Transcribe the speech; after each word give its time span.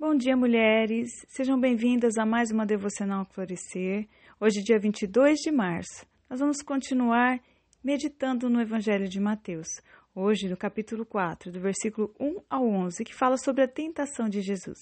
Bom 0.00 0.14
dia, 0.14 0.36
mulheres! 0.36 1.10
Sejam 1.26 1.58
bem-vindas 1.58 2.18
a 2.18 2.24
mais 2.24 2.52
uma 2.52 2.64
Devocional 2.64 3.24
Florescer. 3.32 4.06
Hoje, 4.38 4.62
dia 4.62 4.78
22 4.78 5.40
de 5.40 5.50
março, 5.50 6.06
nós 6.30 6.38
vamos 6.38 6.62
continuar 6.62 7.40
meditando 7.82 8.48
no 8.48 8.60
Evangelho 8.60 9.08
de 9.08 9.18
Mateus. 9.18 9.66
Hoje, 10.14 10.48
no 10.48 10.56
capítulo 10.56 11.04
4, 11.04 11.50
do 11.50 11.58
versículo 11.58 12.14
1 12.20 12.42
ao 12.48 12.64
11, 12.64 13.02
que 13.02 13.12
fala 13.12 13.36
sobre 13.36 13.64
a 13.64 13.66
tentação 13.66 14.28
de 14.28 14.40
Jesus. 14.40 14.78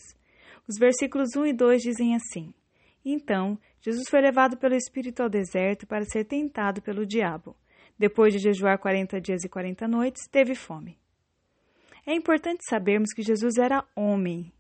Os 0.69 0.77
versículos 0.79 1.35
1 1.35 1.47
e 1.47 1.53
2 1.55 1.81
dizem 1.81 2.15
assim: 2.15 2.53
Então, 3.03 3.59
Jesus 3.81 4.11
foi 4.11 4.21
levado 4.21 4.59
pelo 4.59 4.75
Espírito 4.75 5.23
ao 5.23 5.31
deserto 5.31 5.87
para 5.87 6.05
ser 6.05 6.25
tentado 6.25 6.83
pelo 6.83 7.07
diabo. 7.07 7.57
Depois 7.99 8.35
de 8.35 8.39
jejuar 8.39 8.79
40 8.79 9.19
dias 9.19 9.45
e 9.45 9.49
40 9.49 9.89
noites, 9.89 10.29
teve 10.31 10.55
fome. 10.55 10.99
É 12.07 12.15
importante 12.15 12.61
sabermos 12.69 13.15
que 13.15 13.23
Jesus 13.23 13.57
era 13.57 13.83
homem 13.97 14.53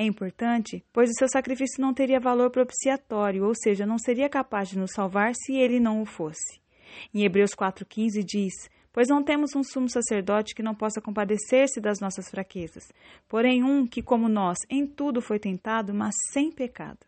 é 0.00 0.04
importante, 0.06 0.82
pois 0.94 1.10
o 1.10 1.18
seu 1.18 1.28
sacrifício 1.28 1.82
não 1.82 1.92
teria 1.92 2.18
valor 2.18 2.50
propiciatório, 2.50 3.44
ou 3.44 3.52
seja, 3.54 3.84
não 3.84 3.98
seria 3.98 4.30
capaz 4.30 4.70
de 4.70 4.78
nos 4.78 4.92
salvar 4.94 5.34
se 5.34 5.52
ele 5.54 5.78
não 5.78 6.00
o 6.00 6.06
fosse. 6.06 6.58
Em 7.12 7.22
Hebreus 7.22 7.50
4,15 7.50 8.24
diz: 8.24 8.54
Pois 8.94 9.08
não 9.08 9.22
temos 9.22 9.54
um 9.54 9.62
sumo 9.62 9.90
sacerdote 9.90 10.54
que 10.54 10.62
não 10.62 10.74
possa 10.74 11.02
compadecer-se 11.02 11.82
das 11.82 12.00
nossas 12.00 12.30
fraquezas, 12.30 12.84
porém 13.28 13.62
um 13.62 13.86
que, 13.86 14.02
como 14.02 14.26
nós, 14.26 14.56
em 14.70 14.86
tudo 14.86 15.20
foi 15.20 15.38
tentado, 15.38 15.92
mas 15.92 16.14
sem 16.32 16.50
pecado. 16.50 17.00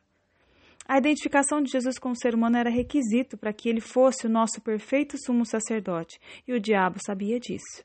A 0.87 0.99
identificação 0.99 1.63
de 1.63 1.71
Jesus 1.71 1.99
com 1.99 2.11
o 2.11 2.17
ser 2.17 2.35
humano 2.35 2.59
era 2.59 2.69
requisito 2.69 3.39
para 3.39 3.55
que 3.55 3.71
ele 3.71 3.81
fosse 3.81 4.27
o 4.27 4.31
nosso 4.31 4.61
perfeito 4.61 5.17
sumo 5.17 5.47
sacerdote, 5.47 6.21
e 6.47 6.53
o 6.53 6.61
diabo 6.61 6.99
sabia 7.03 7.41
disso. 7.41 7.83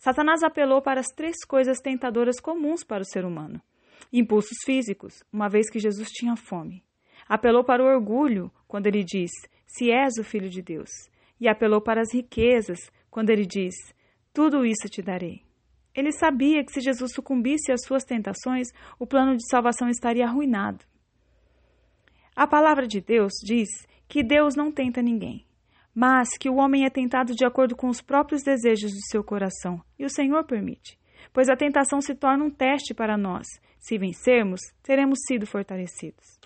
Satanás 0.00 0.42
apelou 0.42 0.82
para 0.82 0.98
as 0.98 1.06
três 1.14 1.44
coisas 1.46 1.78
tentadoras 1.78 2.40
comuns 2.40 2.82
para 2.82 3.02
o 3.02 3.06
ser 3.06 3.24
humano: 3.24 3.62
Impulsos 4.12 4.58
físicos, 4.64 5.22
uma 5.32 5.48
vez 5.48 5.70
que 5.70 5.78
Jesus 5.78 6.08
tinha 6.10 6.36
fome. 6.36 6.82
Apelou 7.28 7.64
para 7.64 7.82
o 7.82 7.86
orgulho, 7.86 8.50
quando 8.66 8.86
ele 8.86 9.04
diz: 9.04 9.30
Se 9.66 9.90
és 9.90 10.14
o 10.18 10.24
filho 10.24 10.48
de 10.48 10.62
Deus. 10.62 10.90
E 11.40 11.48
apelou 11.48 11.80
para 11.80 12.00
as 12.00 12.12
riquezas, 12.12 12.78
quando 13.10 13.30
ele 13.30 13.44
diz: 13.44 13.74
Tudo 14.32 14.64
isso 14.64 14.88
te 14.88 15.02
darei. 15.02 15.42
Ele 15.94 16.12
sabia 16.12 16.64
que 16.64 16.72
se 16.72 16.80
Jesus 16.80 17.12
sucumbisse 17.12 17.70
às 17.70 17.84
suas 17.84 18.04
tentações, 18.04 18.68
o 18.98 19.06
plano 19.06 19.36
de 19.36 19.46
salvação 19.48 19.88
estaria 19.88 20.24
arruinado. 20.24 20.84
A 22.34 22.46
palavra 22.46 22.86
de 22.86 23.00
Deus 23.00 23.32
diz 23.44 23.68
que 24.08 24.22
Deus 24.22 24.56
não 24.56 24.72
tenta 24.72 25.02
ninguém, 25.02 25.46
mas 25.94 26.30
que 26.38 26.48
o 26.48 26.56
homem 26.56 26.86
é 26.86 26.90
tentado 26.90 27.34
de 27.34 27.44
acordo 27.44 27.76
com 27.76 27.88
os 27.88 28.00
próprios 28.00 28.42
desejos 28.42 28.90
do 28.90 29.06
seu 29.10 29.22
coração, 29.22 29.82
e 29.98 30.04
o 30.06 30.10
Senhor 30.10 30.44
permite 30.44 30.98
pois 31.32 31.48
a 31.48 31.56
tentação 31.56 32.00
se 32.00 32.14
torna 32.14 32.44
um 32.44 32.50
teste 32.50 32.94
para 32.94 33.16
nós. 33.16 33.46
Se 33.78 33.98
vencermos, 33.98 34.60
teremos 34.82 35.18
sido 35.26 35.46
fortalecidos. 35.46 36.38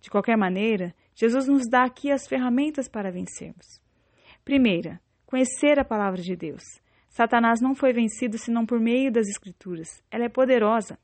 De 0.00 0.10
qualquer 0.10 0.36
maneira, 0.36 0.94
Jesus 1.14 1.46
nos 1.46 1.68
dá 1.68 1.84
aqui 1.84 2.10
as 2.10 2.26
ferramentas 2.26 2.88
para 2.88 3.12
vencermos. 3.12 3.80
Primeira, 4.44 5.00
conhecer 5.26 5.78
a 5.78 5.84
palavra 5.84 6.20
de 6.20 6.34
Deus. 6.34 6.62
Satanás 7.08 7.60
não 7.60 7.74
foi 7.74 7.92
vencido 7.92 8.38
senão 8.38 8.64
por 8.64 8.80
meio 8.80 9.12
das 9.12 9.28
Escrituras. 9.28 10.02
Ela 10.10 10.24
é 10.24 10.28
poderosa. 10.28 10.98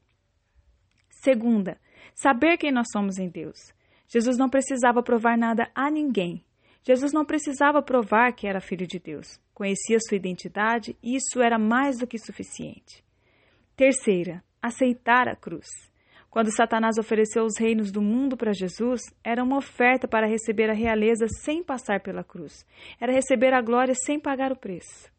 Segunda, 1.11 1.79
saber 2.15 2.57
quem 2.57 2.73
nós 2.73 2.87
somos 2.93 3.19
em 3.19 3.29
Deus. 3.29 3.75
Jesus 4.09 4.39
não 4.39 4.49
precisava 4.49 5.03
provar 5.03 5.37
nada 5.37 5.71
a 5.75 5.91
ninguém. 5.91 6.45
Jesus 6.83 7.13
não 7.13 7.25
precisava 7.25 7.83
provar 7.83 8.33
que 8.33 8.47
era 8.47 8.61
filho 8.61 8.87
de 8.87 8.99
Deus. 8.99 9.41
Conhecia 9.53 9.99
sua 10.01 10.17
identidade 10.17 10.97
e 11.03 11.17
isso 11.17 11.43
era 11.43 11.59
mais 11.59 11.99
do 11.99 12.07
que 12.07 12.19
suficiente. 12.19 13.05
Terceira, 13.77 14.43
aceitar 14.63 15.29
a 15.29 15.37
cruz. 15.37 15.67
Quando 16.31 16.51
Satanás 16.51 16.97
ofereceu 16.97 17.45
os 17.45 17.59
reinos 17.59 17.93
do 17.93 18.01
mundo 18.01 18.35
para 18.35 18.55
Jesus, 18.55 19.03
era 19.23 19.45
uma 19.45 19.59
oferta 19.59 20.09
para 20.09 20.27
receber 20.27 20.71
a 20.71 20.73
realeza 20.73 21.27
sem 21.45 21.63
passar 21.63 22.01
pela 22.01 22.25
cruz. 22.25 22.67
Era 22.99 23.13
receber 23.13 23.53
a 23.53 23.61
glória 23.61 23.93
sem 23.95 24.19
pagar 24.19 24.50
o 24.50 24.56
preço. 24.56 25.12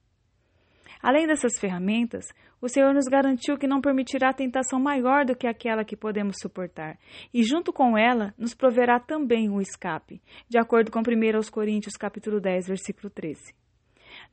Além 0.99 1.27
dessas 1.27 1.59
ferramentas, 1.59 2.25
o 2.59 2.67
Senhor 2.67 2.95
nos 2.95 3.05
garantiu 3.05 3.59
que 3.59 3.67
não 3.67 3.79
permitirá 3.79 4.33
tentação 4.33 4.79
maior 4.79 5.23
do 5.23 5.35
que 5.35 5.45
aquela 5.45 5.85
que 5.85 5.95
podemos 5.95 6.37
suportar, 6.41 6.97
e 7.31 7.43
junto 7.43 7.71
com 7.71 7.95
ela 7.95 8.33
nos 8.39 8.55
proverá 8.55 8.99
também 8.99 9.51
o 9.51 9.61
escape, 9.61 10.19
de 10.49 10.57
acordo 10.57 10.91
com 10.91 11.01
1 11.01 11.51
Coríntios 11.51 11.95
capítulo 11.95 12.41
10, 12.41 12.69
versículo 12.69 13.11
13. 13.11 13.66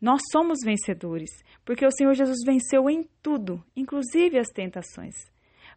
Nós 0.00 0.20
somos 0.30 0.58
vencedores, 0.64 1.30
porque 1.64 1.86
o 1.86 1.90
Senhor 1.90 2.14
Jesus 2.14 2.38
venceu 2.44 2.88
em 2.90 3.08
tudo, 3.22 3.62
inclusive 3.76 4.38
as 4.38 4.48
tentações, 4.48 5.14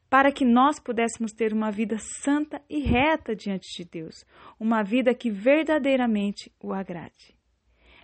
para 0.09 0.31
que 0.31 0.45
nós 0.45 0.79
pudéssemos 0.79 1.31
ter 1.31 1.53
uma 1.53 1.71
vida 1.71 1.97
santa 2.23 2.61
e 2.69 2.79
reta 2.79 3.35
diante 3.35 3.67
de 3.77 3.89
Deus, 3.89 4.25
uma 4.59 4.83
vida 4.83 5.13
que 5.13 5.29
verdadeiramente 5.29 6.51
o 6.61 6.73
agrade. 6.73 7.35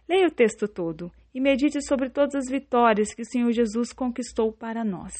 Leia 0.07 0.27
o 0.27 0.31
texto 0.31 0.67
todo 0.67 1.11
e 1.33 1.39
medite 1.39 1.81
sobre 1.85 2.09
todas 2.09 2.35
as 2.35 2.49
vitórias 2.49 3.13
que 3.13 3.21
o 3.21 3.25
Senhor 3.25 3.51
Jesus 3.51 3.93
conquistou 3.93 4.51
para 4.51 4.83
nós. 4.83 5.13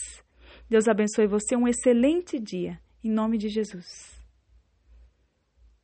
Deus 0.69 0.87
abençoe 0.87 1.27
você 1.27 1.55
um 1.55 1.67
excelente 1.67 2.39
dia, 2.39 2.79
em 3.03 3.09
nome 3.09 3.37
de 3.37 3.49
Jesus. 3.49 4.22